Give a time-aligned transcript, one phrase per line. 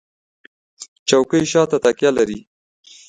[1.07, 2.39] چوکۍ شاته تکیه لري.